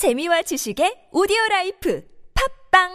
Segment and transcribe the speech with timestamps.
[0.00, 2.02] 재미와 지식의 오디오 라이프
[2.72, 2.88] 팟빵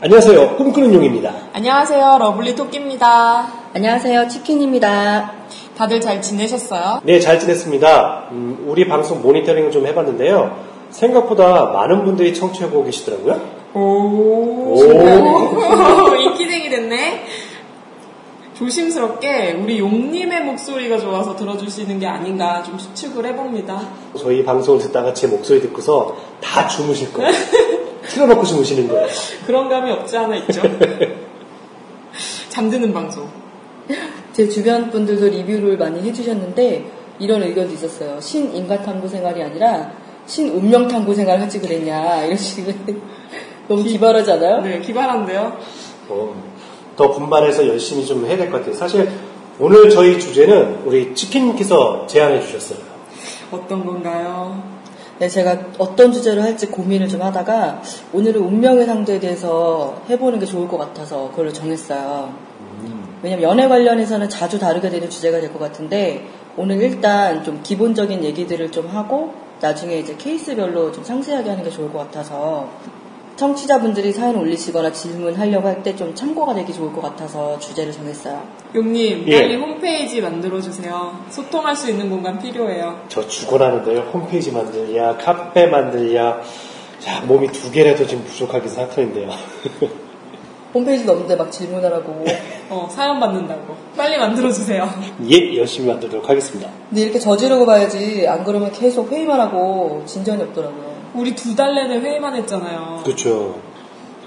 [0.00, 0.56] 안녕하세요.
[0.56, 1.32] 꿈꾸는 용입니다.
[1.52, 2.18] 안녕하세요.
[2.18, 3.46] 러블리 토끼입니다.
[3.74, 4.26] 안녕하세요.
[4.26, 5.34] 치킨입니다.
[5.76, 7.02] 다들 잘 지내셨어요?
[7.04, 8.30] 네, 잘 지냈습니다.
[8.32, 10.56] 음, 우리 방송 모니터링을 좀 해봤는데요.
[10.90, 13.59] 생각보다 많은 분들이 청취하고 계시더라고요.
[13.74, 13.80] 오,
[14.74, 16.16] 오.
[16.16, 17.24] 인기쟁이 됐네.
[18.54, 23.88] 조심스럽게 우리 용님의 목소리가 좋아서 들어주시는 게 아닌가 좀 추측을 해봅니다.
[24.18, 27.32] 저희 방송을 듣다가 제 목소리 듣고서 다 주무실 거예요.
[28.06, 29.06] 틀어놓고 주무시는 거예요.
[29.46, 30.60] 그런 감이 없지 않아 있죠?
[32.50, 33.28] 잠드는 방송.
[34.34, 36.84] 제 주변 분들도 리뷰를 많이 해주셨는데
[37.18, 38.20] 이런 의견도 있었어요.
[38.20, 39.92] 신인간 탐구 생활이 아니라
[40.26, 42.74] 신운명 탐구 생활 하지 그랬냐 이런 식으로
[43.70, 44.60] 너무 기 발하지 않아요?
[44.62, 45.56] 네, 기발한데요.
[46.08, 46.34] 어,
[46.96, 48.74] 더 분발해서 열심히 좀 해야 될 것 같아요.
[48.74, 49.08] 사실
[49.60, 52.80] 오늘 저희 주제는 우리 치킨님께서 제안해 주셨어요.
[53.52, 54.60] 어떤 건가요?
[55.20, 57.80] 네, 제가 어떤 주제로 할지 고민을 좀 하다가
[58.12, 62.32] 오늘은 운명의 상대에 대해서 해보는 게 좋을 것 같아서 그걸로 정했어요.
[63.22, 68.72] 왜냐면 연애 관련해서는 자주 다루게 되는 주제가 될 것 같은데 오늘 일단 좀 기본적인 얘기들을
[68.72, 72.68] 좀 하고 나중에 이제 케이스별로 좀 상세하게 하는 게 좋을 것 같아서
[73.40, 78.42] 청취자분들이 사연 올리시거나 질문하려고 할 때 좀 참고가 되기 좋을 것 같아서 주제를 정했어요.
[78.74, 79.40] 용님, 예.
[79.40, 81.24] 빨리 홈페이지 만들어주세요.
[81.30, 83.00] 소통할 수 있는 공간 필요해요.
[83.08, 84.00] 저 죽어나는데요.
[84.12, 86.40] 홈페이지 만들랴, 카페 만들랴.
[86.98, 89.30] 자, 몸이 두 개라도 지금 부족하게 생각하는데요.
[90.74, 92.24] 홈페이지도 없는데 막 질문하라고.
[92.68, 93.74] 어, 사연 받는다고.
[93.96, 94.88] 빨리 만들어주세요.
[95.30, 96.68] 예, 열심히 만들도록 하겠습니다.
[96.90, 100.99] 근데 이렇게 저지르고 봐야지 안 그러면 계속 회의만 하고 진전이 없더라고요.
[101.14, 103.00] 우리 두 달 내내 회의만 했잖아요.
[103.04, 103.56] 그렇죠.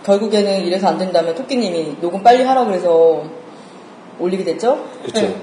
[0.04, 3.24] 결국에는 이래서 안 된다면 토끼님이 녹음 빨리 하라 그래서
[4.20, 4.84] 올리게 됐죠?
[5.02, 5.22] 그렇죠.
[5.22, 5.36] 네.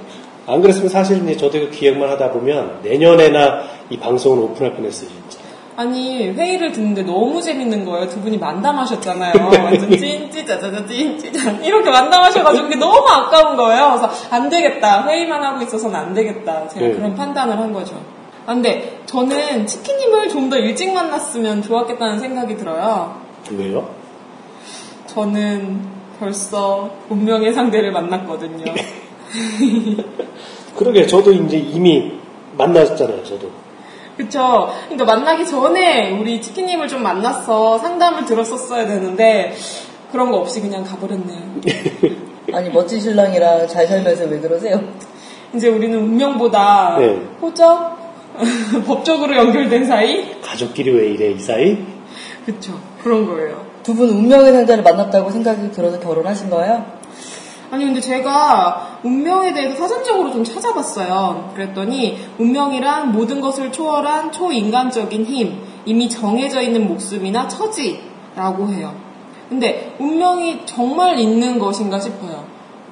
[0.46, 5.40] 안 그랬으면 사실 이제 저도 그 기획만 하다 보면 내년에나 이 방송을 오픈할 뻔했어요, 진짜.
[5.76, 8.06] 아니, 회의를 듣는데 너무 재밌는 거예요.
[8.08, 9.32] 두 분이 만담하셨잖아요.
[9.64, 11.52] 완전 찐찌짜자자 찐찌자.
[11.62, 13.96] 이렇게 만담하셔가지고 그게 너무 아까운 거예요.
[13.96, 15.06] 그래서 안 되겠다.
[15.06, 16.68] 회의만 하고 있어서는 안 되겠다.
[16.68, 16.92] 제가 네.
[16.94, 17.94] 그런 판단을 한 거죠.
[18.50, 23.20] 아, 근데 저는 치킨님을 좀 더 일찍 만났으면 좋았겠다는 생각이 들어요.
[23.52, 23.88] 왜요?
[25.06, 25.80] 저는
[26.18, 28.64] 벌써 운명의 상대를 만났거든요.
[30.76, 32.12] 그러게, 저도 이제 이미
[32.58, 33.48] 만났잖아요, 저도.
[34.16, 34.68] 그쵸.
[34.88, 39.54] 그러니까 만나기 전에 우리 치킨님을 좀 만났어 상담을 들었었어야 되는데
[40.10, 41.40] 그런 거 없이 그냥 가버렸네요.
[42.52, 44.80] 아니 멋진 신랑이랑 잘 살면서 왜 그러세요?
[45.54, 47.22] 이제 우리는 운명보다 네.
[47.40, 47.99] 호적
[48.86, 51.78] 법적으로 연결된 사이 가족끼리 왜 이래, 이 사이?
[52.46, 52.78] 그쵸.
[53.02, 53.66] 그런 거예요.
[53.82, 56.84] 두 분 운명의 상대를 만났다고 생각이 들어서 결혼하신 거예요?
[57.70, 61.52] 아니 근데 제가 운명에 대해서 사전적으로 좀 찾아봤어요.
[61.54, 68.94] 그랬더니 운명이란 모든 것을 초월한 초인간적인 힘, 이미 정해져 있는 목숨이나 처지라고 해요.
[69.48, 72.44] 근데 운명이 정말 있는 것인가 싶어요.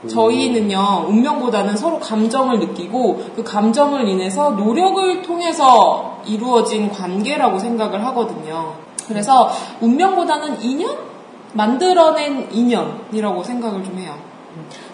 [0.06, 8.75] 저희는요, 운명보다는 서로 감정을 느끼고 그 감정을 인해서 노력을 통해서 이루어진 관계라고 생각을 하거든요.
[9.09, 9.48] 그래서
[9.81, 11.09] 운명보다는 인연?
[11.54, 14.14] 만들어낸 인연이라고 생각을 좀 해요.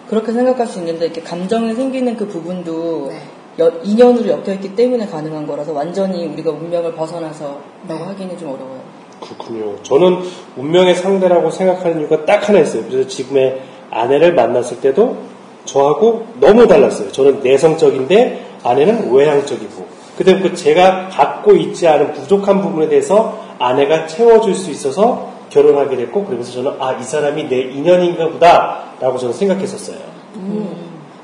[0.07, 3.19] 그렇게 생각할 수 있는데 이렇게 감정이 생기는 그 부분도 네.
[3.59, 7.95] 여- 인연으로 엮여있기 때문에 가능한 거라서 완전히 우리가 운명을 벗어나서라고 네.
[7.95, 8.79] 하기는 좀 어려워요.
[9.21, 9.81] 그렇군요.
[9.83, 10.19] 저는
[10.57, 12.83] 운명의 상대라고 생각하는 이유가 딱 하나 있어요.
[12.89, 13.61] 그래서 지금의
[13.95, 15.17] 아내를 만났을 때도
[15.63, 17.11] 저하고 너무 달랐어요.
[17.11, 19.85] 저는 내성적인데 아내는 외향적이고.
[20.17, 26.51] 그때부터 제가 갖고 있지 않은 부족한 부분에 대해서 아내가 채워줄 수 있어서 결혼하게 됐고, 그러면서
[26.51, 29.97] 저는 아, 이 사람이 내 인연인가 보다 라고 저는 생각했었어요.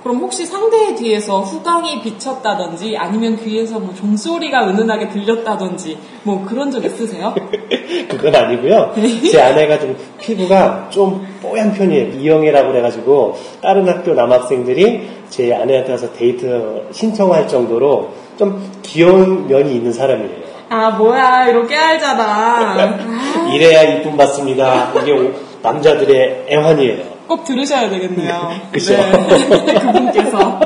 [0.03, 6.83] 그럼 혹시 상대의 뒤에서 후광이 비쳤다든지 아니면 귀에서 뭐 종소리가 은은하게 들렸다든지 뭐 그런 적
[6.83, 7.35] 있으세요?
[8.09, 8.93] 그건 아니고요.
[9.31, 12.19] 제 아내가 좀 피부가 좀 뽀얀 편이에요.
[12.19, 19.93] 이영애라고 그래가지고 다른 학교 남학생들이 제 아내한테 가서 데이트 신청할 정도로 좀 귀여운 면이 있는
[19.93, 20.41] 사람이에요.
[20.69, 22.97] 아 뭐야 이렇게 알잖아.
[23.53, 24.93] 이래야 이쁨 받습니다.
[25.01, 25.31] 이게 오-
[25.61, 27.10] 남자들의 애환이에요.
[27.31, 28.51] 꼭 들으셔야 되겠네요.
[28.73, 28.93] 그쵸.
[28.93, 30.59] 네, 그분께서.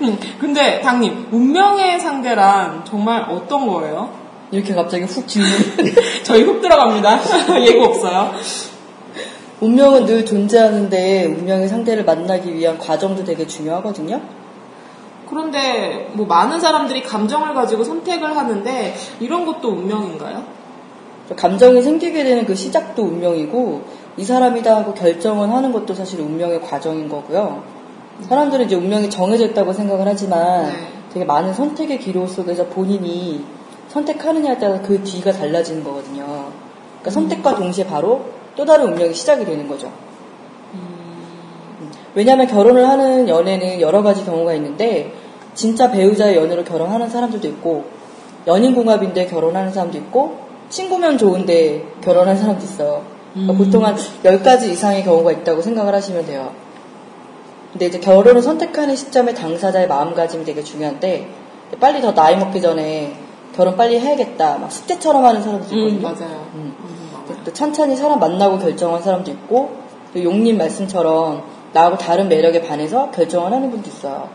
[0.00, 4.10] 음, 근데 당님 운명의 상대란 정말 어떤 거예요?
[4.50, 5.48] 이렇게 갑자기 훅 질문.
[6.24, 7.20] 저희 훅 들어갑니다.
[7.64, 8.32] 예고 없어요.
[9.60, 14.20] 운명은 늘 존재하는데 운명의 상대를 만나기 위한 과정도 되게 중요하거든요.
[15.30, 20.44] 그런데 뭐 많은 사람들이 감정을 가지고 선택을 하는데 이런 것도 운명인가요?
[21.36, 27.08] 감정이 생기게 되는 그 시작도 운명이고 이 사람이다 하고 결정을 하는 것도 사실 운명의 과정인
[27.08, 27.62] 거고요.
[28.28, 30.72] 사람들은 이제 운명이 정해져 있다고 생각을 하지만 네.
[31.12, 33.44] 되게 많은 선택의 기로 속에서 본인이
[33.88, 36.24] 선택하느냐에 따라 그 뒤가 달라지는 거거든요.
[36.24, 38.24] 그러니까 선택과 동시에 바로
[38.54, 39.90] 또 다른 운명이 시작이 되는 거죠.
[40.74, 41.90] 음.
[42.14, 45.12] 왜냐하면 결혼을 하는 연애는 여러 가지 경우가 있는데
[45.54, 47.84] 진짜 배우자의 연애로 결혼하는 사람들도 있고
[48.46, 50.38] 연인 궁합인데 결혼하는 사람도 있고
[50.68, 53.02] 친구면 좋은데 결혼하는 사람도 있어요.
[53.32, 56.52] 그러니까 보통 한 10가지 이상의 경우가 있다고 생각을 하시면 돼요.
[57.72, 61.28] 근데 이제 결혼을 선택하는 시점에 당사자의 마음가짐이 되게 중요한데
[61.80, 63.16] 빨리 더 나이 먹기 전에
[63.54, 66.02] 결혼 빨리 해야겠다 막 숙제처럼 하는 사람도 음, 있거든요.
[66.02, 66.46] 맞아요.
[66.54, 66.74] 음.
[66.78, 67.34] 음.
[67.44, 69.76] 또 천천히 사람 만나고 결정한 사람도 있고
[70.12, 71.42] 또 용님 말씀처럼
[71.72, 74.28] 나하고 다른 매력에 반해서 결정을 하는 분도 있어요.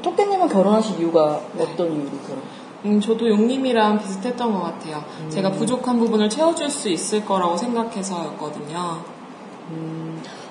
[0.00, 2.42] 토끼님은 결혼하실 이유가 어떤 이유로 결혼?
[2.84, 5.02] 음, 저도 용님이랑 비슷했던 것 같아요.
[5.28, 8.98] 제가 부족한 부분을 채워줄 수 있을 거라고 생각해서였거든요.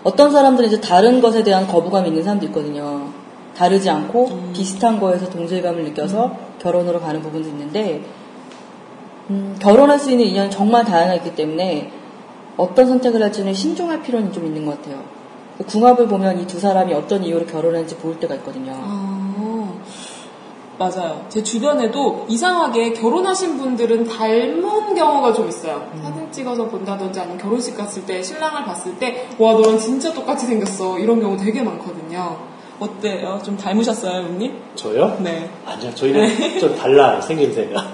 [0.04, 3.10] 어떤 사람들은 이제 다른 것에 대한 거부감이 있는 사람도 있거든요.
[3.56, 8.04] 다르지 않고 비슷한 거에서 동질감을 느껴서 결혼으로 가는 부분도 있는데
[9.30, 11.92] 음, 결혼할 수 있는 인연이 정말 다양하기 때문에
[12.56, 15.04] 어떤 선택을 할지는 신중할 필요는 좀 있는 것 같아요.
[15.66, 18.74] 궁합을 보면 이 두 사람이 어떤 이유로 결혼했는지 보일 때가 있거든요.
[18.76, 19.17] 아,
[20.78, 21.26] 맞아요.
[21.30, 25.90] 제 주변에도 이상하게 결혼하신 분들은 닮은 경우가 좀 있어요.
[26.04, 31.00] 사진 찍어서 본다든지 아니면 결혼식 갔을 때 신랑을 봤을 때, 와, 너랑 진짜 똑같이 생겼어.
[31.00, 32.38] 이런 경우 되게 많거든요.
[32.80, 33.40] 어때요?
[33.44, 34.54] 좀 닮으셨어요, 형님?
[34.76, 35.18] 저요?
[35.20, 35.50] 네.
[35.66, 37.86] 아니요, 저희는 좀 달라요, 생김새가.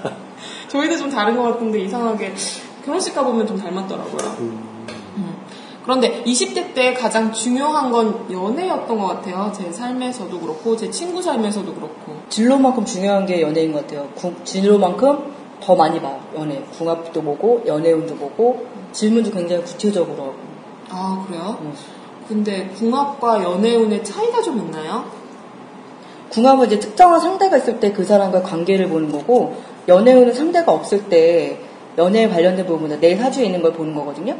[0.68, 2.34] 저희도 좀 다른 것 같은데 이상하게
[2.84, 4.36] 결혼식 가보면 좀 닮았더라고요.
[4.40, 4.73] 음.
[5.84, 9.52] 그런데 20대 때 가장 중요한 건 연애였던 것 같아요.
[9.54, 12.16] 제 삶에서도 그렇고, 제 친구 삶에서도 그렇고.
[12.30, 14.08] 진로만큼 중요한 게 연애인 것 같아요.
[14.14, 15.18] 구- 진로만큼
[15.60, 16.18] 더 많이 봐요.
[16.36, 16.60] 연애.
[16.78, 20.34] 궁합도 보고 연애운도 보고 질문도 굉장히 구체적으로 하고.
[20.90, 21.58] 아, 그래요?
[21.60, 21.72] 음.
[22.28, 25.04] 근데 궁합과 연애운의 차이가 좀 있나요?
[26.30, 29.54] 궁합은 이제 특정한 상대가 있을 때 그 사람과 관계를 보는 거고
[29.86, 31.58] 연애운은 상대가 없을 때
[31.98, 34.34] 연애에 관련된 부분은 내 사주에 있는 걸 보는 거거든요.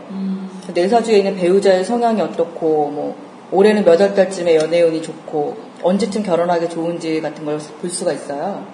[0.73, 3.17] 내 사주에 있는 배우자의 성향이 어떻고 뭐
[3.53, 8.65] 올해는 몇 월 달쯤에 연애운이 좋고 언제쯤 결혼하기 좋은지 같은 걸 볼 수가 있어요.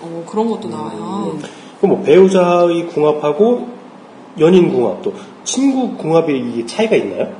[0.00, 1.36] 어, 그런 것도 나와요.
[1.80, 3.68] 그럼 뭐 배우자의 궁합하고
[4.38, 5.12] 연인 궁합 또
[5.44, 7.32] 친구 궁합이 이게 차이가 있나요?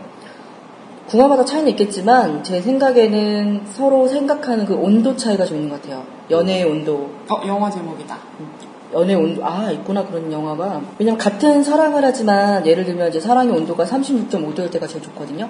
[1.06, 6.02] 궁합마다 차이는 있겠지만 제 생각에는 서로 생각하는 그 온도 차이가 좀 있는 것 같아요.
[6.30, 8.18] 연애의 온도, 어, 영화 제목이다.
[8.94, 13.84] 연애 온도 아 있구나 그런 영화가 왜냐면 같은 사랑을 하지만 예를 들면 이제 사랑의 온도가
[13.84, 15.48] 36.5도일 때가 제일 좋거든요.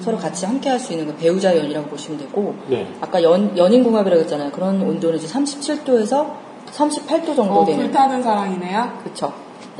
[0.00, 2.86] 서로 같이 함께 할 수 있는 그 배우자의 연이라고 보시면 되고 네.
[3.00, 4.52] 아까 연, 연인 궁합이라고 했잖아요.
[4.52, 6.30] 그런 온도는 이제 37도에서
[6.70, 8.98] 38도 정도 어, 되는 불타는 사랑이네요.
[9.02, 9.32] 그쵸.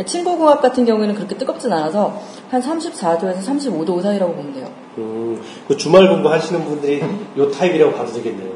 [0.06, 2.20] 친구 궁합 같은 경우에는 그렇게 뜨겁진 않아서
[2.50, 4.68] 한 34도에서 35도 사이라고 보면 돼요.
[4.98, 7.00] 음, 그 주말 공부 하시는 분들이
[7.36, 8.50] 요 타입이라고 봐도 되겠네요.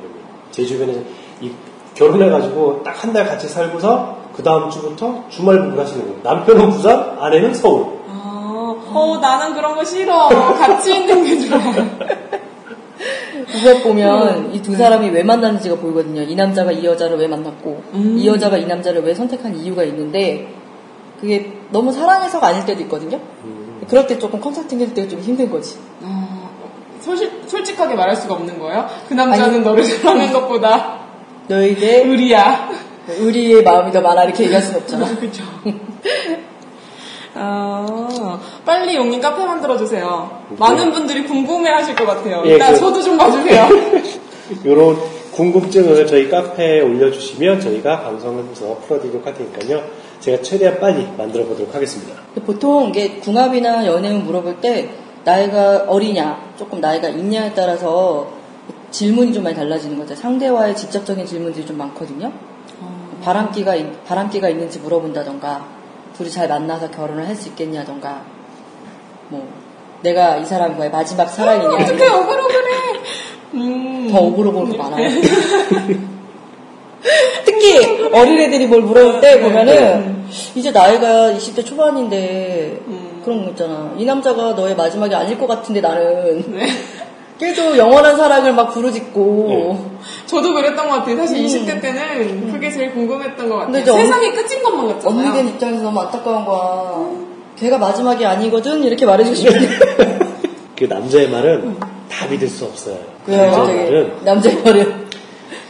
[0.51, 1.05] 제 주변에
[1.41, 1.51] 이
[1.95, 6.19] 결혼해가지고 딱 한 달 같이 살고서 그 다음 주부터 주말 하시는 거예요.
[6.23, 7.99] 남편은 부산, 아내는 서울.
[8.09, 10.29] 아, 어, 나는 그런 거 싫어.
[10.29, 11.59] 같이 있는 게 좋아.
[13.51, 16.23] 그것 보면 이두 사람이 왜 만났는지가 보이거든요.
[16.23, 18.17] 이 남자가 이 여자를 왜 만났고, 음.
[18.17, 20.55] 이 여자가 이 남자를 왜 선택한 이유가 있는데,
[21.21, 23.19] 그게 너무 사랑해서가 아닐 때도 있거든요.
[23.89, 25.77] 그럴 때 조금 컨설팅 할 때가 좀 힘든 거지.
[26.03, 26.51] 어,
[27.01, 28.87] 솔직, 솔직하게 말할 수가 없는 거예요?
[29.09, 29.59] 그 남자는 아니.
[29.61, 31.02] 너를 사랑하는 것보다
[31.57, 32.71] 너희의 의리야.
[33.09, 35.07] 의리의 마음이 더 많아 이렇게 얘기할 순 없잖아.
[35.19, 35.43] 그죠.
[37.35, 40.43] 아, 빨리 용님 카페 만들어주세요.
[40.59, 42.43] 많은 분들이 궁금해 하실 것 같아요.
[42.47, 43.69] 예, 일단 그- 저도 좀 봐주세요.
[44.67, 44.97] 요런
[45.33, 49.83] 궁금증을 저희 카페에 올려주시면 저희가 방송에서 풀어드리도록 할 테니까요.
[50.21, 52.15] 제가 최대한 빨리 만들어 보도록 하겠습니다.
[52.47, 54.91] 보통 이게 궁합이나 연애운 물어볼 때
[55.25, 58.29] 나이가 어리냐, 조금 나이가 있냐에 따라서
[58.93, 60.15] 질문이 좀 많이 달라지는 거죠.
[60.15, 62.31] 상대와의 직접적인 질문들이 좀 많거든요.
[63.25, 65.65] 바람기가 있- 바람기가 있는지 물어본다던가,
[66.17, 68.23] 둘이 잘 만나서 결혼을 할 수 있겠냐던가,
[69.29, 69.49] 뭐
[70.03, 72.71] 내가 이 사람과의 마지막 사랑이냐, 어떻게 오글오글해.
[73.55, 74.09] 음.
[74.11, 75.09] 더 보는 거 많아요.
[77.45, 80.23] 특히 어린애들이 뭘 물어볼 때 보면은
[80.55, 82.81] 이제 나이가 20대 초반인데
[83.25, 83.95] 그런 거 있잖아.
[83.99, 86.59] 이 남자가 너의 마지막이 아닐 것 같은데 나는
[87.43, 87.49] 네.
[87.49, 89.91] 계속 영원한 사랑을 막 부르짖고
[90.27, 91.17] 저도 그랬던 것 같아요.
[91.17, 91.47] 사실 음.
[91.47, 93.85] 20대 때는 그게 제일 궁금했던 것 같아요.
[93.85, 95.21] 세상이 끝인 것만 같잖아요.
[95.21, 97.11] 언니 된 입장에서 너무 안타까운 거야.
[97.59, 99.69] 걔가 마지막이 아니거든 이렇게 말해주고 싶은데
[100.79, 101.77] 그 남자의 말은
[102.09, 102.97] 다 믿을 수 없어요.
[103.27, 103.51] 왜요?
[103.51, 105.07] 남자의 말은 남자의 말은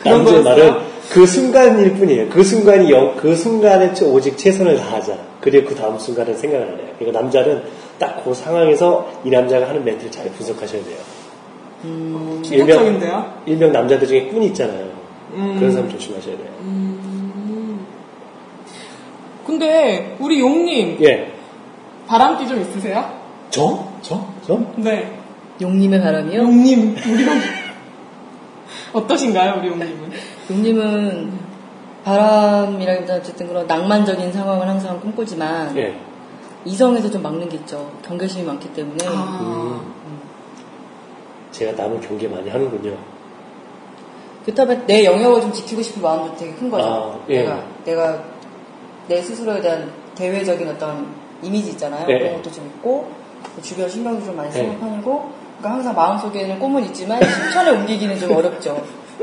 [0.05, 0.43] 남자의?
[0.43, 2.29] 말은 그 순간일 뿐이에요.
[2.31, 5.15] 그 순간이 영, 그 순간에 오직 최선을 다하자.
[5.41, 6.89] 그리고 그 다음 순간은 생각을 안 해요.
[6.99, 7.63] 그러니까 남자는
[7.99, 10.97] 딱 그 상황에서 이 남자가 하는 멘트를 잘 분석하셔야 돼요.
[11.83, 13.43] 충격적인데요?
[13.47, 14.91] 일명 남자들 중에 꾼이 있잖아요.
[15.35, 15.57] 음.
[15.59, 16.49] 그런 사람 조심하셔야 돼요.
[19.47, 21.33] 근데 우리 용님 예.
[22.07, 23.21] 바람기 좀 있으세요?
[23.51, 23.89] 저?
[24.01, 24.27] 저?
[24.47, 24.61] 저?
[24.77, 25.19] 네.
[25.61, 26.41] 용님의 바람이요?
[26.41, 27.39] 용님 우리 용
[28.93, 30.11] 어떠신가요, 우리 용님은?
[30.51, 31.33] 용님은
[32.05, 35.99] 바람이라기보다 어쨌든 그런 낭만적인 상황을 항상 꿈꾸지만 예.
[36.65, 37.91] 이성에서 좀 막는 게 있죠.
[38.03, 39.81] 경계심이 많기 때문에 아,
[41.53, 42.97] 제가 남을 경계 많이 하는군요.
[44.45, 46.85] 그렇다면 내 영역을 좀 지키고 싶은 마음도 되게 큰 거죠.
[46.85, 47.43] 아, 예.
[47.43, 48.25] 내가 내가
[49.07, 51.07] 내 스스로에 대한 대외적인 어떤
[51.43, 52.07] 이미지 있잖아요.
[52.09, 52.19] 예.
[52.19, 53.09] 그런 것도 좀 있고
[53.63, 54.79] 주변 신경도 좀 많이 쓰는 예.
[54.79, 58.83] 편이고 그러니까 항상 마음속에는 꿈은 있지만 실천에 옮기기는 좀 어렵죠.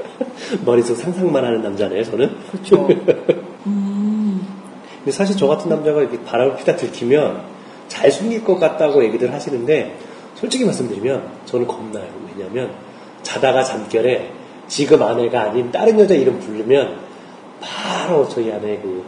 [0.63, 2.38] 머릿속 상상만 하는 남자네요, 저는.
[2.51, 2.88] 그렇죠.
[5.00, 7.41] 근데 사실 저 같은 남자가 이렇게 바람을 피다 들키면
[7.88, 9.98] 잘 숨길 것 같다고 얘기들 하시는데
[10.39, 12.08] 솔직히 말씀드리면 저는 겁나요.
[12.36, 12.72] 왜냐하면
[13.24, 14.31] 자다가 잠결에
[14.67, 16.98] 지금 아내가 아닌 다른 여자 이름 부르면
[17.60, 19.03] 바로 저희 아내의 그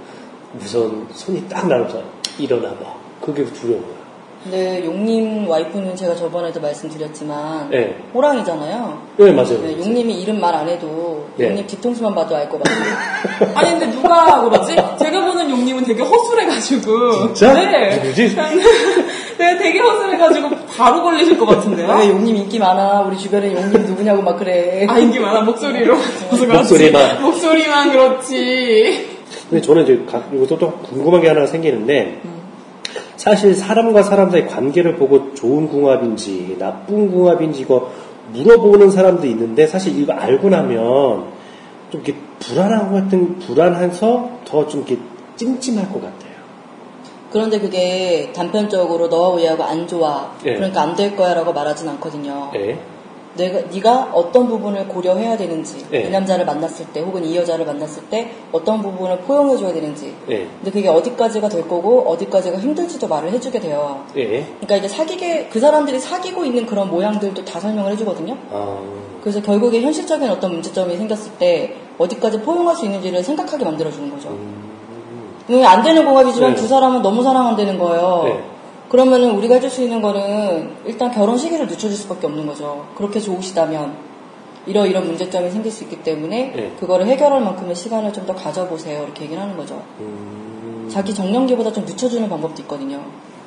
[0.53, 2.01] 무서운 손이 딱 나면서
[2.37, 2.75] 일어나봐.
[3.21, 3.43] 그게
[3.77, 4.01] 거야.
[4.43, 7.95] 근데 용님 와이프는 제가 저번에도 말씀드렸지만 네.
[8.11, 9.01] 호랑이잖아요.
[9.17, 9.61] 네, 맞아요.
[9.61, 11.49] 네, 용님이 이름 말 안 해도 네.
[11.49, 13.51] 용님 뒤통수만 봐도 알 것 같아요.
[13.55, 14.75] 아니 근데 누가 그러지?
[14.75, 17.53] 제가 보는 용님은 되게 허술해가지고 진짜?
[17.53, 17.97] 네.
[17.97, 18.35] 누구지?
[19.41, 21.95] 내가 되게 허술해가지고 바로 걸리실 것 같은데요?
[21.99, 23.01] 왜 용님 인기 많아?
[23.01, 24.85] 우리 주변에 용님 누구냐고 막 그래.
[24.89, 25.95] 아 인기 많아 목소리로
[26.29, 26.73] 그래서 그렇지.
[26.73, 27.21] 목소리만.
[27.21, 29.07] 목소리만 그렇지
[29.49, 32.21] 근데 저는 이제 가- 이것도 또 궁금한 게 하나 생기는데
[33.17, 37.91] 사실 사람과 사람 사이 관계를 보고 좋은 궁합인지 나쁜 궁합인지 이거
[38.33, 40.77] 물어보는 사람도 있는데 사실 이거 알고 나면
[41.91, 44.97] 좀 이렇게 불안한 것 같은 불안해서 더 좀 이렇게
[45.35, 46.20] 찜찜할 것 같아요.
[47.31, 50.31] 그런데 그게 단편적으로 너와 우리하고 안 좋아.
[50.45, 50.55] 예.
[50.55, 52.51] 그러니까 안 될 거야라고 말하진 않거든요.
[52.55, 52.77] 예.
[53.33, 56.01] 내가 네가 어떤 부분을 고려해야 되는지 예.
[56.01, 60.13] 이 남자를 만났을 때 혹은 이 여자를 만났을 때 어떤 부분을 포용해 줘야 되는지.
[60.29, 60.47] 예.
[60.57, 64.03] 근데 그게 어디까지가 될 거고 어디까지가 힘들지도 말을 해주게 돼요.
[64.17, 64.45] 예.
[64.59, 68.37] 그러니까 이제 사귀게 그 사람들이 사귀고 있는 그런 모양들도 다 설명을 해주거든요.
[68.51, 68.79] 아,
[69.21, 74.27] 그래서 결국에 현실적인 어떤 문제점이 생겼을 때 어디까지 포용할 수 있는지를 생각하게 만들어주는 거죠.
[74.29, 74.35] 왜
[75.51, 76.55] 냐면 안 되는 공합이지만 네.
[76.55, 78.21] 두 사람은 너무 사랑한다는 거예요.
[78.25, 78.43] 네.
[78.89, 82.87] 그러면은 우리가 해줄 수 있는 거는 일단 결혼 시기를 늦춰줄 수밖에 없는 거죠.
[82.95, 83.93] 그렇게 좋으시다면
[84.65, 86.71] 이러 이런 문제점이 생길 수 있기 때문에 네.
[86.79, 89.03] 그거를 해결할 만큼의 시간을 좀 더 가져보세요.
[89.03, 89.81] 이렇게 얘기를 하는 거죠.
[89.99, 93.01] 음, 자기 정년기보다 좀 늦춰주는 방법도 있거든요.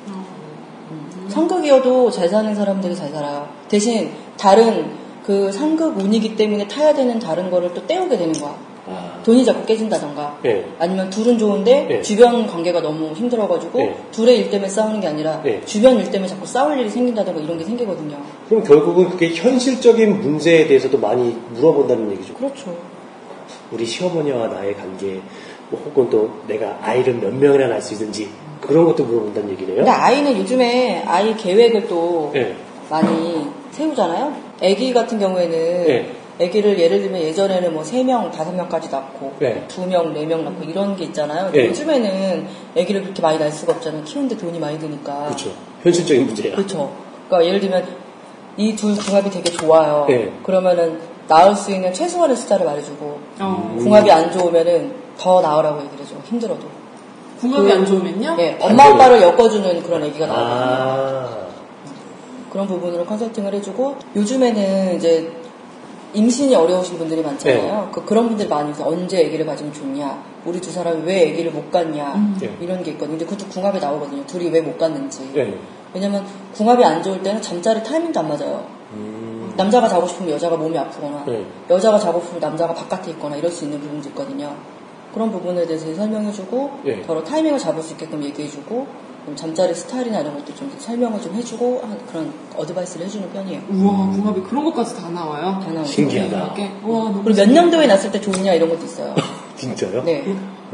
[0.07, 1.25] 음.
[1.29, 3.47] 상극이어도 잘 사는 사람들이 잘 살아요.
[3.69, 4.91] 대신 다른
[5.23, 8.55] 그 상극 운이기 때문에 타야 되는 다른 거를 또 때우게 되는 거야.
[8.87, 10.37] 아, 돈이 자꾸 깨진다던가.
[10.45, 10.65] 예.
[10.77, 12.01] 아니면 둘은 좋은데 네.
[12.01, 13.97] 주변 관계가 너무 힘들어가지고 네.
[14.11, 15.61] 둘의 일 때문에 싸우는 게 아니라 네.
[15.65, 18.17] 주변 일 때문에 자꾸 싸울 일이 생긴다던가 이런 게 생기거든요.
[18.47, 22.35] 그럼 결국은 그게 현실적인 문제에 대해서도 많이 물어본다는 얘기죠.
[22.35, 22.75] 그렇죠.
[23.71, 25.19] 우리 시어머니와 나의 관계,
[25.69, 28.29] 뭐 혹은 또 내가 아이를 몇 명이나 낳을 수 있는지
[28.61, 29.77] 그런 것도 물어본다는 얘기네요.
[29.77, 32.55] 근데 아이는 요즘에 아이 계획을 또 예.
[32.89, 34.33] 많이 세우잖아요.
[34.61, 36.11] 아기 같은 경우에는 네.
[36.41, 39.65] 아기를 예를 들면 예전에는 뭐 3명, 5명까지 낳고 네.
[39.69, 41.51] 2명, 4명 낳고 이런 게 있잖아요.
[41.51, 41.67] 네.
[41.67, 44.03] 요즘에는 아기를 그렇게 많이 낳을 수가 없잖아요.
[44.03, 45.25] 키우는데 돈이 많이 드니까.
[45.25, 45.51] 그렇죠.
[45.83, 46.55] 현실적인 문제야.
[46.55, 46.91] 그렇죠.
[47.29, 47.85] 그러니까 예를 들면
[48.57, 50.05] 이 둘 궁합이 되게 좋아요.
[50.09, 50.31] 네.
[50.43, 53.75] 그러면은 낳을 수 있는 최소한의 숫자를 말해주고 어.
[53.79, 56.15] 궁합이 안 좋으면은 더 낳으라고 얘기를 해줘.
[56.25, 56.67] 힘들어도.
[57.39, 58.35] 궁합이 안 좋으면요?
[58.39, 60.45] 예, 엄마 아빠를 엮어주는 그런 얘기가 나와요.
[60.47, 61.37] 아,
[62.49, 65.31] 그런 부분으로 컨설팅을 해주고 요즘에는 이제
[66.15, 67.89] 임신이 어려우신 분들이 많잖아요.
[67.91, 68.87] 그, 그런 분들이 많이 있어요.
[68.87, 70.23] 언제 아기를 가지면 좋냐?
[70.45, 72.35] 우리 두 사람이 왜 아기를 못 갖냐?
[72.39, 72.57] 네.
[72.61, 73.17] 이런 게 있거든요.
[73.17, 74.25] 근데 그것도 궁합에 나오거든요.
[74.25, 75.29] 둘이 왜못 갖는지.
[75.35, 75.57] 예.
[75.93, 78.65] 왜냐면 궁합이 안 좋을 때는 잠자리 타이밍도 안 맞아요.
[78.93, 81.45] 음, 남자가 자고 싶으면 여자가 몸이 아프거나 네.
[81.69, 84.55] 여자가 자고 싶으면 남자가 바깥에 있거나 이럴 수 있는 부분도 있거든요.
[85.13, 87.01] 그런 부분에 대해서 설명해주고 네.
[87.03, 88.87] 더러 타이밍을 잡을 수 있게끔 얘기해주고
[89.35, 93.61] 잠자리 스타일이나 이런 것도 좀 설명을 좀 해주고 한 그런 어드바이스를 해주는 편이에요.
[93.71, 95.59] 우와 궁합이 그런 것까지 다 나와요?
[95.63, 95.91] 다 나오죠.
[95.91, 96.37] 신기하다.
[96.83, 99.15] 와 너무 그리고 몇 년도에 났을 때 좋냐 이런 것도 있어요.
[99.57, 100.03] 진짜요?
[100.03, 100.23] 네.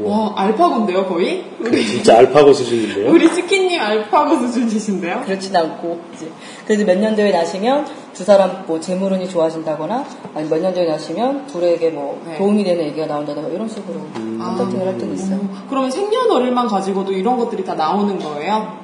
[0.00, 1.44] 와 알파고인데요 거의?
[1.60, 3.10] 우리, 진짜 알파고 수준인데요?
[3.10, 5.22] 우리 치킨님 알파고 수준이신데요?
[5.26, 6.30] 그렇진 않고 이제
[6.66, 12.20] 그래도 몇 년도에 나시면 두 사람 뭐 재물운이 좋아진다거나 아니 몇 년도에 나시면 둘에게 뭐
[12.26, 12.38] 네.
[12.38, 15.36] 도움이 되는 얘기가 나온다거나 이런 식으로 컨설팅을 할 때도 있어요.
[15.36, 18.76] 어, 그러면 생년월일만 가지고도 이런 것들이 다 나오는 거예요?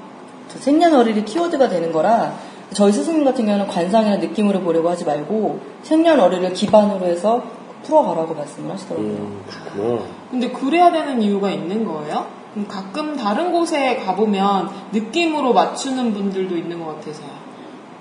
[0.48, 2.34] 저 생년월일이 키워드가 되는 거라
[2.72, 7.42] 저희 스승님 같은 경우는 관상이나 느낌으로 보려고 하지 말고 생년월일을 기반으로 해서
[7.82, 9.10] 풀어가라고 말씀을 하시더라고요.
[9.10, 10.02] 음, 그렇구나.
[10.30, 12.26] 근데 그래야 되는 이유가 있는 거예요?
[12.52, 17.28] 그럼 가끔 다른 곳에 가보면 느낌으로 맞추는 분들도 있는 것 같아서요.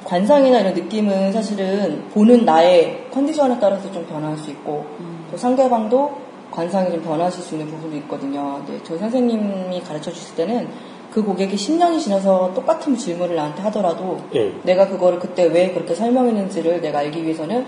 [0.03, 4.85] 관상이나 이런 느낌은 사실은 보는 나의 컨디션에 따라서 좀 변할 수 있고
[5.29, 6.17] 또 상대방도
[6.49, 8.61] 관상이 좀 변하실 수 있는 부분도 있거든요.
[8.65, 10.69] 근데 저희 선생님이 가르쳐 주실 때는
[11.11, 14.53] 그 고객이 10년이 지나서 똑같은 질문을 나한테 하더라도 예.
[14.63, 17.65] 내가 그거를 그때 왜 그렇게 설명했는지를 내가 알기 위해서는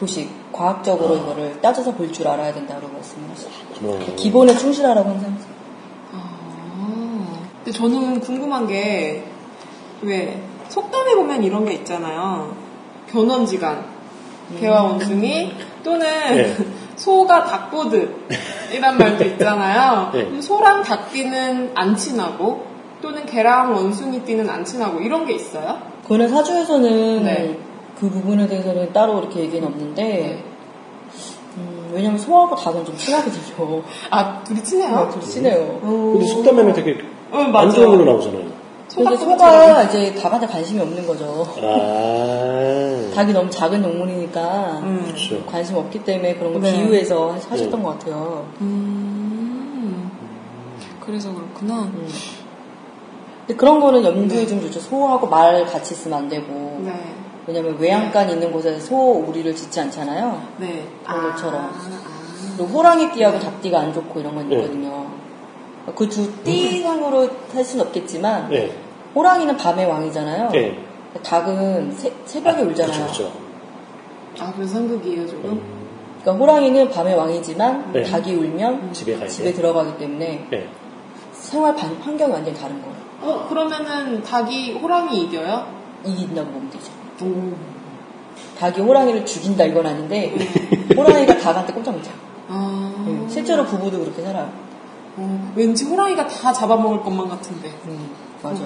[0.00, 3.50] 도식, 과학적으로 이거를 따져서 볼 줄 알아야 된다고 말씀을 하시죠.
[3.78, 4.16] 그렇구나.
[4.16, 5.36] 기본에 충실하라고 항상.
[6.12, 9.22] 아, 근데 저는 궁금한 게,
[10.00, 12.56] 왜, 속담에 보면 이런 게 있잖아요.
[13.12, 13.84] 견원지간,
[14.58, 15.52] 개와 원숭이,
[15.84, 16.00] 또는
[16.34, 16.56] 네.
[16.96, 18.28] 소가 닭보듯,
[18.72, 20.10] 이란 말도 있잖아요.
[20.14, 20.40] 네.
[20.40, 22.66] 소랑 닭띠는 안 친하고,
[23.02, 25.78] 또는 개랑 원숭이띠는 안 친하고, 이런 게 있어요?
[26.04, 27.58] 그거는 사주에서는 네.
[28.00, 30.42] 그 부분에 대해서는 따로 이렇게 얘기는 없는데
[31.58, 33.82] 음, 왜냐면 소하고 닭은 좀 친하거든요.
[34.10, 35.10] 아, 둘이 친해요?
[35.12, 35.80] 둘이 친해요.
[35.82, 36.98] 어, 근데 속담에는 되게
[37.30, 37.72] 어, 안 맞아요.
[37.72, 38.60] 좋은 걸로 나오잖아요.
[38.94, 41.46] 근데 소가 소가 이제 닭한테 관심이 없는 거죠.
[41.62, 43.10] 아.
[43.14, 45.02] 닭이 너무 작은 동물이니까 음.
[45.04, 45.44] 그렇죠.
[45.44, 46.72] 관심 없기 때문에 그런 거 네.
[46.72, 47.82] 비유해서 하셨던 네.
[47.82, 48.46] 것 같아요.
[48.62, 50.10] 음.
[51.00, 51.82] 그래서 그렇구나.
[51.82, 52.08] 음.
[53.46, 54.80] 근데 그런 거는 염두에 좀 주죠.
[54.80, 56.80] 소하고 말 같이 있으면 안 되고.
[56.82, 57.19] 네.
[57.50, 60.40] 왜냐면 외양간 있는 곳에 소 우리를 짓지 않잖아요.
[60.58, 60.86] 네.
[61.04, 61.64] 그런 것처럼.
[61.64, 61.72] 아.
[62.56, 64.54] 그리고 호랑이 띠하고 닭띠가 안 좋고 이런 건 네.
[64.56, 65.06] 있거든요.
[65.96, 68.72] 그두 띠상으로 할 수는 없겠지만 예.
[69.16, 70.50] 호랑이는 밤의 왕이잖아요.
[70.54, 70.78] 예.
[71.24, 72.92] 닭은 새, 새벽에 울잖아요.
[73.02, 73.32] 그렇죠,
[74.36, 74.44] 그렇죠.
[74.44, 75.50] 아, 그래서 상극이에요, 조금?
[75.50, 75.62] 음,
[76.22, 78.04] 그러니까 호랑이는 밤의 왕이지만 네.
[78.04, 79.26] 닭이 울면 집에.
[79.26, 80.68] 집에 들어가기 때문에 예.
[81.32, 82.94] 생활 반- 환경이 완전히 다른 거예요.
[83.22, 85.66] 어, 그러면은 닭이 호랑이 이겨요?
[86.04, 86.92] 이긴다고 보면 되죠.
[87.22, 87.52] 오.
[88.58, 90.34] 닭이 호랑이를 죽인다 이건 아닌데
[90.96, 92.14] 호랑이가 닭한테 꼼짝 못해요.
[92.48, 92.92] 아.
[93.06, 94.50] 음, 실제로 부부도 그렇게 살아요.
[95.16, 97.68] 어, 왠지 호랑이가 다 잡아먹을 것만 같은데.
[97.86, 98.10] 음,
[98.42, 98.64] 맞아.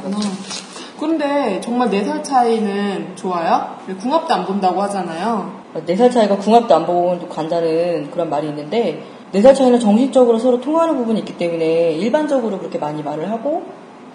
[0.99, 3.77] 그런데 정말 4살 차이는 좋아요?
[4.01, 5.65] 궁합도 안 본다고 하잖아요.
[5.87, 9.03] 네살 차이가 궁합도 안 보고 간다는 그런 말이 있는데
[9.33, 13.65] 네살 차이는 정신적으로 서로 통하는 부분이 있기 때문에 일반적으로 그렇게 많이 말을 하고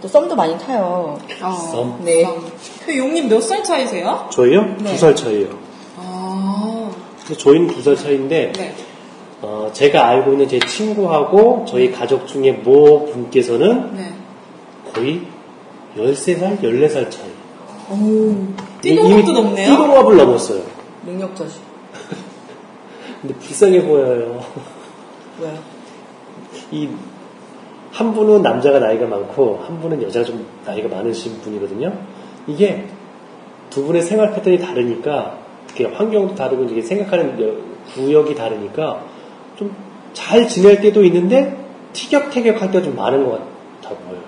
[0.01, 1.19] 또 썸도 많이 타요.
[1.41, 1.99] 어, 썸?
[2.05, 2.23] 네.
[2.79, 4.27] 근데 용님 몇 살 차이세요?
[4.31, 4.75] 저희요?
[4.79, 4.91] 네.
[4.91, 5.47] 두 살 차이예요.
[5.97, 6.89] 아,
[7.25, 8.75] 근데 저희는 두 살 차이인데 네.
[9.41, 14.13] 어, 제가 알고 있는 제 친구하고 저희 가족 중에 모 분께서는 네.
[14.93, 15.21] 거의
[15.97, 17.29] 13살, 14살 차이.
[17.91, 18.35] 오,
[18.81, 19.71] 띠동갑도 높네요?
[19.71, 20.61] 띠동갑을 넘었어요.
[21.05, 21.61] 능력자식.
[23.21, 24.41] 근데 불쌍해 보여요.
[25.41, 25.57] 왜요?
[26.71, 26.87] 이,
[27.91, 31.91] 한 분은 남자가 나이가 많고, 한 분은 여자가 좀 나이가 많으신 분이거든요.
[32.47, 32.85] 이게
[33.69, 37.55] 두 분의 생활 패턴이 다르니까, 특히 환경도 다르고, 이게 생각하는 여-
[37.93, 39.03] 구역이 다르니까,
[39.57, 39.71] 좀
[40.13, 41.55] 잘 지낼 때도 있는데,
[41.93, 43.31] 티격태격할 때가 좀 많은 것
[43.81, 44.21] 같아 보여요.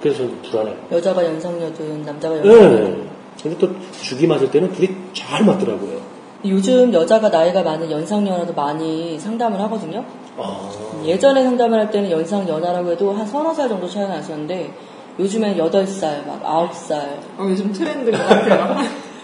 [0.00, 0.74] 그래서 불안해요.
[0.90, 3.04] 여자가 연상녀든 남자가 연상녀든 네.
[3.42, 6.00] 근데 또 죽이 맞을 때는 둘이 잘 맞더라고요.
[6.44, 10.04] 요즘 여자가 나이가 많은 연상 연하도 많이 상담을 하거든요.
[10.38, 10.68] 아,
[11.04, 14.72] 예전에 상담을 할 때는 연상 연하라고 해도 한 서너 살 정도 차이가 났었는데
[15.18, 16.92] 요즘엔 8살, 막 9살
[17.38, 18.76] 어, 요즘 트렌드인 것 같아요.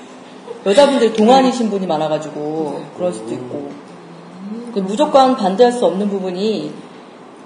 [0.66, 3.70] 여자분들이 동안이신 분이 많아가지고 그럴 수도 있고
[4.74, 6.72] 그 무조건 반대할 수 없는 부분이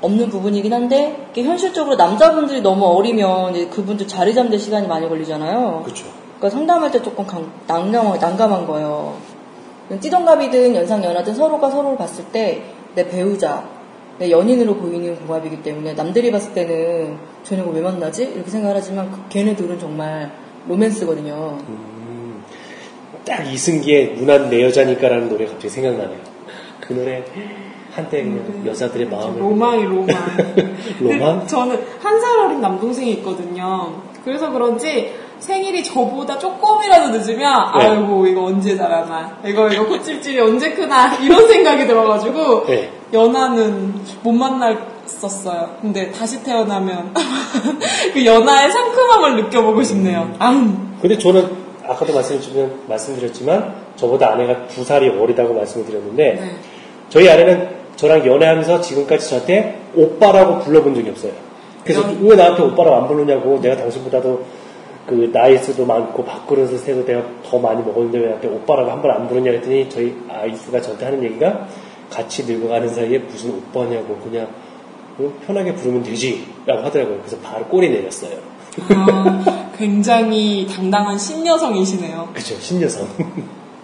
[0.01, 5.83] 없는 부분이긴 한데 이게 현실적으로 남자분들이 너무 어리면 그분들 자리 잡는 데 시간이 많이 걸리잖아요.
[5.85, 6.07] 그렇죠.
[6.39, 9.15] 그러니까 상담할 때 조금 강- 난감한, 난감한 거예요.
[10.01, 12.63] 띠동갑이든 연상연하든 서로가 서로를 봤을 때
[12.95, 13.65] 내 배우자,
[14.19, 18.25] 내 연인으로 보이는 궁합이기 때문에 남들이 봤을 때는 쟤네가 왜 만나지?
[18.25, 20.31] 이렇게 생각을 하지만 그 걔네들은 정말
[20.69, 21.57] 로맨스거든요.
[21.69, 22.45] 음,
[23.25, 26.19] 딱 이승기의 누난 내 여자니까라는 노래 갑자기 생각나네요.
[26.81, 27.25] 그 노래
[27.93, 30.07] 한때 그냥 여자들의 마음을 로망이 로망.
[31.01, 31.47] 로망?
[31.47, 34.03] 저는 한 살 어린 남동생이 있거든요.
[34.23, 37.85] 그래서 그런지 생일이 저보다 조금이라도 늦으면 네.
[37.87, 42.91] 아이고 이거 언제 자라나 이거 이거 꽃집집이 언제 크나 이런 생각이 들어가지고 네.
[43.13, 45.79] 연하는 못 만났었어요.
[45.81, 47.13] 근데 다시 태어나면
[48.15, 50.33] 그 연하의 상큼함을 느껴보고 싶네요.
[50.39, 50.53] 아,
[51.01, 51.51] 근데 저는
[51.89, 56.51] 아까도 말씀드렸지만, 말씀드렸지만 저보다 아내가 두 살이 어리다고 말씀을 드렸는데 네.
[57.09, 61.33] 저희 아내는 저랑 연애하면서 지금까지 저한테 오빠라고 불러본 적이 없어요.
[61.83, 64.62] 그래서 연- 왜 나한테 오빠라고 안 부르냐고 내가 당신보다도
[65.07, 69.11] 그 나이 수도 많고 밥그릇을 세도 내가 더 많이 먹었는데 왜 나한테 오빠라고 한 번
[69.11, 71.67] 안 부르냐 했더니 저희 아이스가 저한테 하는 얘기가
[72.11, 74.47] 같이 늙어가는 사이에 무슨 오빠냐고 그냥
[75.19, 77.19] 어, 편하게 부르면 되지 라고 하더라고요.
[77.19, 78.31] 그래서 바로 꼬리 내렸어요.
[78.91, 82.31] 아, 굉장히 당당한 신여성이시네요.
[82.33, 83.07] 그쵸 신여성.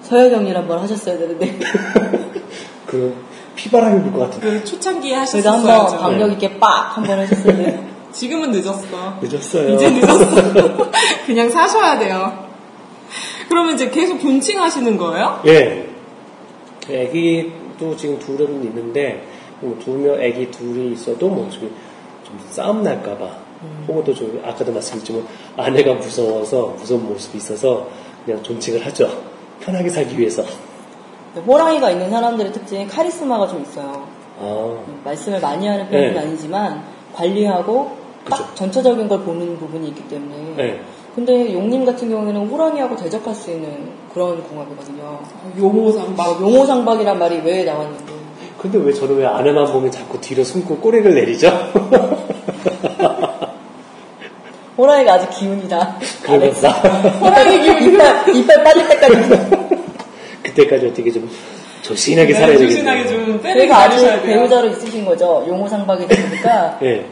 [0.02, 1.58] 서여경이란 말 하셨어야 되는데.
[2.86, 3.14] 그
[3.56, 4.48] 피바람이 불 것 같은데.
[4.48, 6.02] 그 초창기에 그래도 한번 하셨었어야죠.
[6.02, 7.97] 박력 있게 빡 한번 해줬어요.
[8.12, 9.18] 지금은 늦었어.
[9.20, 9.74] 늦었어요.
[9.74, 10.90] 이제 늦었어.
[11.26, 12.46] 그냥 사셔야 돼요.
[13.48, 15.40] 그러면 이제 계속 존칭하시는 거예요?
[15.46, 15.88] 예.
[16.88, 19.26] 애기도 지금 둘은 있는데,
[19.60, 21.74] 뭐 두명 애기 둘이 있어도 뭐 좀,
[22.24, 23.48] 좀 싸움 날까봐.
[23.88, 27.88] 혹은 또 좀, 아까도 말씀드렸지만, 아내가 무서워서, 무서운 모습이 있어서,
[28.24, 29.10] 그냥 존칭을 하죠.
[29.60, 30.44] 편하게 살기 위해서.
[31.46, 34.06] 호랑이가 있는 사람들의 특징이 카리스마가 좀 있어요.
[34.40, 36.18] 아, 말씀을 많이 하는 편은 네.
[36.20, 36.82] 아니지만
[37.18, 37.96] 관리하고
[38.28, 38.54] 딱 그죠.
[38.54, 40.54] 전체적인 걸 보는 부분이 있기 때문에.
[40.56, 40.80] 네.
[41.14, 45.18] 근데 용님 같은 경우에는 호랑이하고 대적할 수 있는 그런 공학이거든요.
[45.58, 48.12] 용호상 막 용호상박이란 말이 왜 나왔는데.
[48.58, 51.50] 근데 왜 저는 왜 아내만 보면 자꾸 뒤로 숨고 꼬리를 내리죠?
[54.78, 55.96] 호랑이가 아직 기운이다.
[56.22, 56.68] 그러면서
[57.20, 59.16] 호랑이 기운이 이빨, 이빨 빠질 때까지.
[60.42, 61.28] 그때까지 어떻게 좀
[61.88, 62.68] 조신하게 살아야 되겠네요.
[62.68, 64.22] 조신하게 좀 다니셔야 돼요.
[64.22, 65.44] 배우자로 있으신 거죠.
[65.48, 67.06] 용호상박이 되니까 예.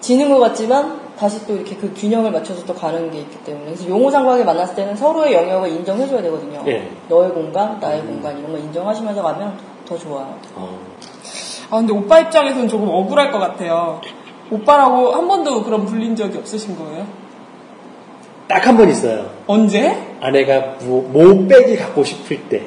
[0.00, 3.88] 지는 것 같지만 다시 또 이렇게 그 균형을 맞춰서 또 가는 게 있기 때문에 그래서
[3.88, 6.62] 용호상박이 만났을 때는 서로의 영역을 인정해줘야 되거든요.
[6.66, 6.88] 예.
[7.08, 10.34] 너의 공간, 나의 공간 이런 거 인정하시면서 가면 더 좋아요.
[10.56, 10.78] 어,
[11.70, 14.00] 아 근데 오빠 입장에서는 조금 억울할 것 같아요.
[14.50, 17.06] 오빠라고 한 번도 그런 불린 적이 없으신 거예요?
[18.48, 19.30] 딱 한 번 있어요.
[19.48, 19.96] 언제?
[20.20, 22.62] 아내가 뭐, 모 백이 갖고 싶을 때.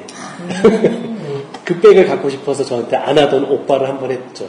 [1.70, 4.48] 그 백을 갖고 싶어서 저한테 안 하던 오빠를 한 번 했죠.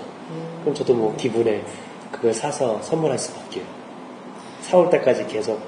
[0.61, 1.63] 그럼 저도 뭐 기분에
[2.11, 3.63] 그걸 사서 선물할 수밖에요.
[4.61, 5.61] 사올 때까지 계속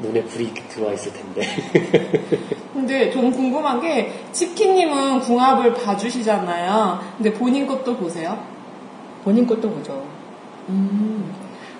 [0.00, 1.42] 눈에 불이 들어와 있을 텐데.
[2.72, 7.00] 근데 저는 궁금한 게 치킨님은 궁합을 봐주시잖아요.
[7.16, 8.38] 근데 본인 것도 보세요?
[9.24, 10.04] 본인 것도 보죠.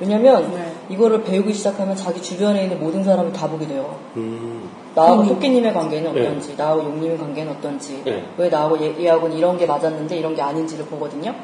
[0.00, 0.72] 왜냐면 네.
[0.88, 3.96] 이거를 배우기 시작하면 자기 주변에 있는 모든 사람을 다 보게 돼요.
[4.16, 5.28] 음, 나하고 음.
[5.28, 6.20] 토끼님의 관계는 네.
[6.26, 8.24] 어떤지, 나하고 용님의 관계는 어떤지, 네.
[8.36, 11.34] 왜 나하고 얘, 얘하고는 이런 게 맞았는데 이런 게 아닌지를 보거든요.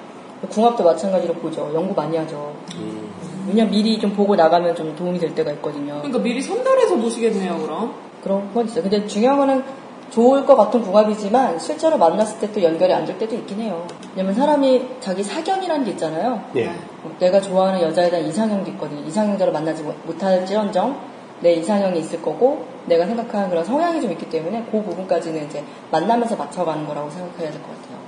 [0.49, 1.71] 궁합도 마찬가지로 보죠.
[1.75, 2.55] 연구 많이 하죠.
[2.77, 3.11] 음.
[3.49, 5.97] 왜냐면 미리 좀 보고 나가면 좀 도움이 될 때가 있거든요.
[5.99, 7.95] 그러니까 미리 선별해서 보시겠네요, 그럼.
[8.23, 8.83] 그런 건 있어요.
[8.83, 9.65] 근데 중요한 거는
[10.13, 13.87] 좋을 것 같은 궁합이지만 실제로 만났을 때 또 연결이 안 될 때도 있긴 해요.
[14.15, 16.43] 왜냐면 사람이 자기 사견이라는 게 있잖아요.
[16.57, 16.71] 예.
[17.19, 19.01] 내가 좋아하는 여자에 대한 이상형도 있거든요.
[19.07, 20.97] 이상형대로 만나지 못- 못할지언정
[21.41, 26.37] 내 이상형이 있을 거고 내가 생각하는 그런 성향이 좀 있기 때문에 그 부분까지는 이제 만나면서
[26.37, 27.99] 맞춰가는 거라고 생각해야 될 것 같아요.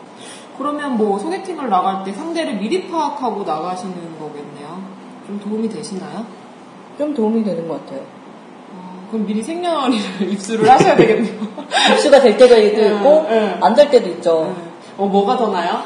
[0.58, 4.82] 그러면 뭐 소개팅을 나갈 때 상대를 미리 파악하고 나가시는 거겠네요.
[5.26, 6.24] 좀 도움이 되시나요?
[6.98, 8.02] 좀 도움이 되는 것 같아요.
[8.72, 11.34] 어, 그럼 미리 생년월일을 입수를 하셔야 되겠네요.
[11.92, 13.26] 입수가 될 때도 있고.
[13.60, 14.54] 안 될 때도 있죠.
[14.96, 15.82] 어, 뭐가 더 나요?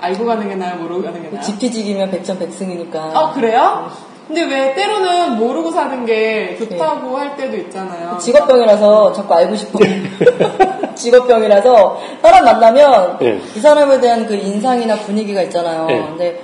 [0.00, 0.76] 알고 가는 게 나요?
[0.76, 1.40] 모르고 가는 게 나요?
[1.40, 2.98] 집 뒤지기면 백전백승이니까.
[3.14, 3.88] 아, 그래요?
[4.26, 8.16] 근데 왜 때로는 모르고 사는 게 좋다고 할 때도 있잖아요.
[8.18, 9.78] 직업병이라서 자꾸 알고 싶어.
[10.94, 13.40] 직업병이라서 사람 만나면 네.
[13.56, 15.86] 이 사람에 대한 그 인상이나 분위기가 있잖아요.
[15.86, 15.98] 네.
[15.98, 16.42] 근데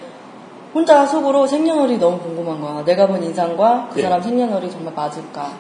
[0.74, 2.84] 혼자 속으로 생년월일이 너무 궁금한 거야.
[2.84, 4.02] 내가 본 인상과 그 네.
[4.02, 5.50] 사람 생년월일이 정말 맞을까.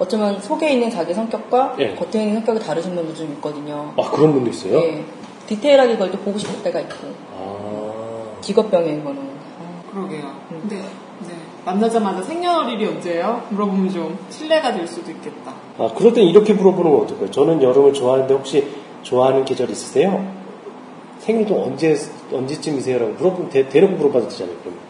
[0.00, 1.94] 어, 어쩌면 속에 있는 자기 성격과 네.
[1.94, 3.92] 겉에 있는 성격이 다르신 분도 좀 있거든요.
[3.96, 4.78] 아, 그런 분도 있어요?
[4.78, 5.04] 예.
[5.46, 6.94] 디테일하게 그걸 또 보고 싶을 때가 있고.
[7.36, 9.30] 아, 직업병이에요, 이거는.
[9.92, 10.22] 그러게요.
[10.48, 11.34] 근데 네.
[11.64, 13.42] 만나자마자 생년월일이 언제예요?
[13.50, 15.52] 물어보면 좀 신뢰가 될 수도 있겠다.
[15.78, 17.30] 아, 그럴 땐 이렇게 물어보는 건 어떨까요?
[17.30, 18.68] 저는 여름을 좋아하는데 혹시
[19.02, 20.24] 좋아하는 계절 있으세요?
[21.18, 21.96] 생일도 언제,
[22.32, 22.98] 언제쯤이세요?
[22.98, 24.80] 라고 물어보면, 대, 대놓고 물어봐도 되잖아요, 그러면.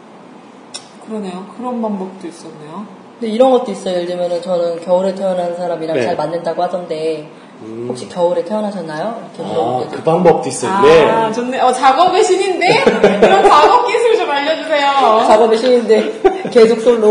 [1.05, 1.46] 그러네요.
[1.57, 3.00] 그런 방법도 있었네요.
[3.21, 3.97] 근데 이런 것도 있어요.
[3.97, 6.03] 예를 들면 저는 겨울에 태어난 사람이랑 네.
[6.03, 7.29] 잘 맞는다고 하던데
[7.61, 7.85] 음.
[7.91, 9.29] 혹시 겨울에 태어나셨나요?
[9.37, 10.73] 이렇게 아, 그 방법도 있어요.
[10.73, 11.33] 아, 네.
[11.33, 11.61] 좋네.
[11.61, 12.85] 어, 작업의 신인데?
[12.85, 14.89] 그럼 작업 기술 좀 알려주세요.
[15.29, 17.11] 작업에 쉬는데 계속 솔로.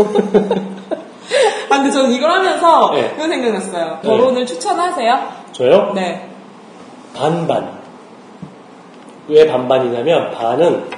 [1.70, 3.10] 아, 근데 저는 이걸 하면서 네.
[3.10, 3.98] 그거 생각났어요.
[4.02, 4.08] 네.
[4.08, 5.18] 결혼을 추천하세요?
[5.52, 5.92] 저요?
[5.94, 6.28] 네.
[7.14, 7.78] 반반.
[9.28, 10.90] 왜 반반이냐면, 반은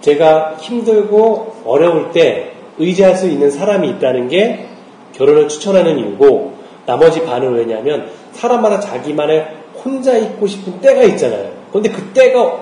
[0.00, 4.66] 제가 힘들고 어려울 때 의지할 수 있는 사람이 있다는 게
[5.12, 6.54] 결혼을 추천하는 이유고,
[6.86, 9.46] 나머지 반은 왜냐면, 사람마다 자기만의
[9.84, 11.50] 혼자 있고 싶은 때가 있잖아요.
[11.72, 12.60] 근데 그 때가,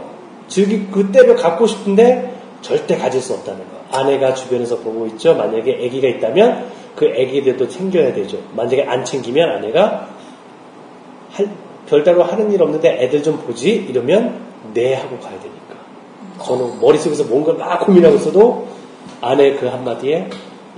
[0.49, 3.99] 즐기, 그 때를 갖고 싶은데 절대 가질 수 없다는 거.
[3.99, 5.35] 아내가 주변에서 보고 있죠.
[5.35, 6.67] 만약에 아기가 있다면
[6.97, 8.39] 그 아기들도 챙겨야 되죠.
[8.55, 10.09] 만약에 안 챙기면 아내가
[11.31, 11.49] 할-
[11.87, 13.87] 별다로 하는 일 없는데 애들 좀 보지?
[13.89, 14.41] 이러면
[14.75, 15.59] 네 하고 가야 되니까.
[16.45, 18.67] 저는 머릿속에서 뭔가 막 고민하고 있어도
[19.21, 20.29] 아내 그 한마디에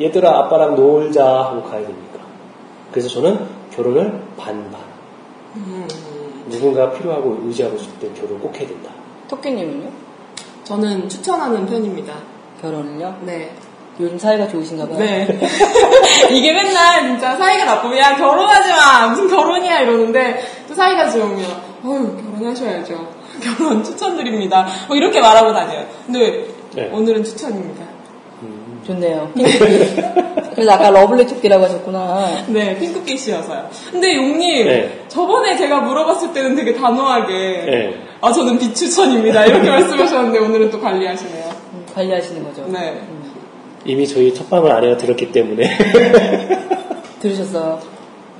[0.01, 2.21] 얘들아 아빠랑 놀자 하고 가야 되니까.
[2.91, 4.81] 그래서 저는 결혼을 반반.
[6.49, 8.91] 누군가 필요하고 의지하고 싶을 때 결혼 꼭 해야 된다.
[9.29, 9.91] 토끼님은요?
[10.65, 12.15] 저는 추천하는 편입니다.
[12.61, 13.17] 결혼을요?
[13.23, 13.53] 네.
[13.99, 14.99] 요즘 사이가 좋으신가 봐요.
[14.99, 15.27] 네.
[16.31, 21.45] 이게 맨날 진짜 사이가 나쁘면 야 결혼하지 마 무슨 결혼이야 이러는데 또 사이가 좋으면
[21.85, 23.09] 어휴 결혼하셔야죠.
[23.43, 24.67] 결혼 추천드립니다.
[24.89, 25.87] 뭐 이렇게 말하고 다녀요.
[26.07, 26.89] 근데 네.
[26.93, 27.85] 오늘은 추천입니다.
[28.91, 29.33] 좋네요.
[30.55, 32.45] 그래서 아까 러블리 토끼라고 하셨구나.
[32.49, 33.69] 네, 핑크빛이어서요.
[33.93, 35.05] 근데 용님, 네.
[35.09, 37.95] 저번에 제가 물어봤을 때는 되게 단호하게, 네.
[38.21, 39.47] 아, 저는 비추천입니다.
[39.47, 41.45] 이렇게 말씀하셨는데 오늘은 또 관리하시네요.
[41.75, 42.67] 음, 관리하시는 거죠.
[42.67, 43.01] 네.
[43.85, 45.71] 이미 저희 첫 방을 아내가 들었기 때문에
[47.21, 47.79] 들으셨어요?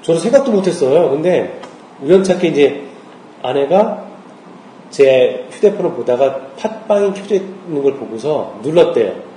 [0.03, 1.11] 저는 생각도 못했어요.
[1.11, 1.61] 근데
[2.03, 2.83] 우연찮게 이제
[3.43, 4.05] 아내가
[4.91, 9.30] 제 휴대폰을 보다가 팟빵이 켜져 있는 걸 보고서 눌렀대요.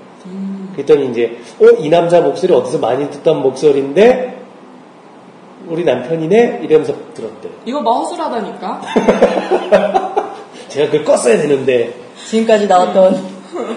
[0.73, 4.41] 그랬더니 이제 어 이 남자 목소리 어디서 많이 듣던 목소리인데
[5.67, 7.51] 우리 남편이네 이러면서 들었대요.
[7.65, 8.81] 이거 마우스라다니까?
[10.67, 11.93] 제가 그걸 껐어야 되는데
[12.25, 13.33] 지금까지 나왔던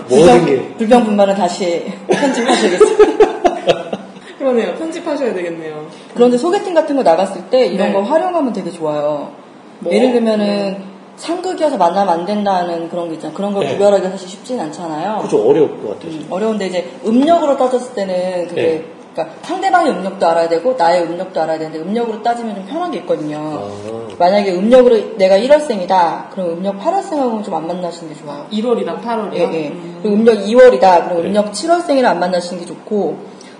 [0.08, 2.96] 모든 게 불평, 불만은 다시 편집하셔야겠어요.
[4.38, 4.74] 그러네요.
[4.74, 5.86] 편집하셔야 되겠네요.
[6.14, 7.92] 그런데 소개팅 같은 거 나갔을 때 이런 네.
[7.92, 9.32] 거 활용하면 되게 좋아요.
[9.80, 9.92] 뭐?
[9.92, 10.78] 예를 들면은
[11.16, 13.34] 상극이어서 만나면 안 된다는 그런 게 있잖아요.
[13.36, 13.72] 그런 걸 네.
[13.72, 15.20] 구별하기가 사실 쉽진 않잖아요.
[15.22, 16.12] 그죠 어려울 것 같아요.
[16.12, 18.84] 음, 어려운데 이제 음력으로 따졌을 때는 그게 네.
[19.14, 23.38] 그러니까 상대방의 음력도 알아야 되고 나의 음력도 알아야 되는데 음력으로 따지면 좀 편한 게 있거든요.
[23.38, 23.70] 아,
[24.18, 26.28] 만약에 음력으로 내가 1월생이다.
[26.32, 28.44] 그럼 음력 8월생하고는 좀 안 만나시는 게 좋아요.
[28.52, 29.34] 1월이랑 8월이요?
[29.36, 29.72] 예, 예.
[30.02, 31.08] 그리고 음력 2월이다.
[31.08, 31.28] 그럼 네.
[31.28, 33.16] 음력 7월생이랑 안 만나시는 게 좋고,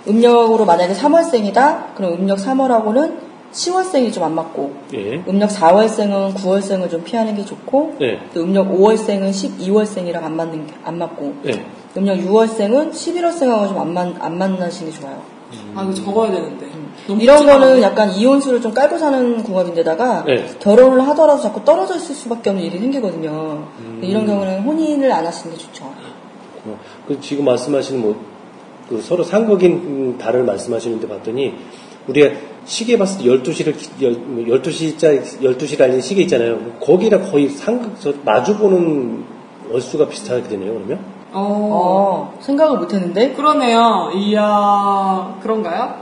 [0.07, 1.95] 음력으로 만약에 3월생이다.
[1.95, 5.23] 그럼 음력 3월하고는 10월생이 좀 안 맞고, 예.
[5.29, 8.19] 음력 4월생은 9월생을 좀 피하는 게 좋고, 네.
[8.35, 11.65] 또 음력 5월생은 12월생이랑 안 맞는 게, 안 맞고, 네.
[11.97, 15.23] 음력 6월생은 11월생하고 좀 안 만, 안 만나시는 게 좋아요.
[15.75, 16.67] 아, 이거 적어야 되는데.
[17.07, 17.81] 너무 이런 거는.
[17.81, 20.45] 약간 이혼수를 좀 깔고 사는 궁합인데다가 네.
[20.59, 23.31] 결혼을 하더라도 자꾸 떨어져 있을 수밖에 없는 일이 생기거든요.
[23.79, 24.01] 음.
[24.03, 25.85] 이런 경우는 혼인을 안 하시는 게 좋죠.
[26.67, 28.17] 어, 그 지금 말씀하시는 뭐,
[28.89, 31.55] 그 서로 상극인 음, 달을 말씀하시는데 봤더니,
[32.09, 32.35] 우리가
[32.67, 36.59] 시계 봤을 때 12시를, 12시짜, 12시를 알리는 시계 있잖아요.
[36.81, 39.25] 거기랑 거의 상극, 저 마주보는
[39.71, 40.99] 월수가 비슷하게 되네요, 그러면?
[41.33, 42.33] 어.
[42.33, 43.33] 어, 생각을 못 했는데?
[43.35, 44.11] 그러네요.
[44.15, 45.95] 이야, 그런가요?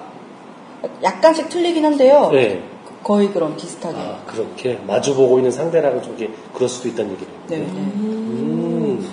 [1.02, 2.30] 약간씩 틀리긴 한데요.
[2.32, 2.62] 네.
[3.02, 3.96] 거의 그런 비슷하게.
[3.98, 7.36] 아, 그렇게 마주보고 있는 상대라고 좀 이렇게 그럴 수도 있다는 얘기네요.
[7.48, 7.64] 네, 네.
[7.66, 8.64] 음.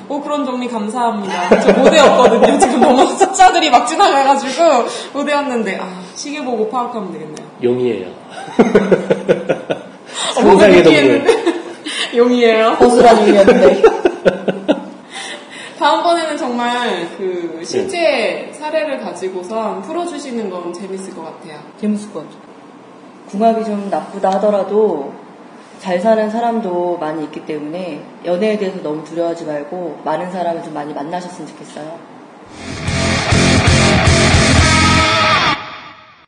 [0.07, 1.59] 오, 그런 정리 감사합니다.
[1.59, 2.59] 저 모대였거든요.
[2.59, 7.40] 지금 너무 숫자들이 막 지나가가지고 모대였는데, 아, 시계 보고 파악하면 되겠네요.
[7.63, 8.08] 용이에요.
[10.36, 11.24] 상상의 동물.
[12.15, 12.78] 용이에요.
[12.78, 13.82] 고스란 용이었는데.
[15.80, 18.54] 다음번에는 정말 그 실제 네.
[18.54, 21.60] 사례를 가지고선 풀어주시는 건 재밌을 것 같아요.
[21.80, 22.39] 재밌을 것 같아요.
[23.30, 25.13] 궁합이 좀 나쁘다 하더라도
[25.80, 30.93] 잘 사는 사람도 많이 있기 때문에 연애에 대해서 너무 두려워하지 말고 많은 사람을 좀 많이
[30.93, 31.97] 만나셨으면 좋겠어요.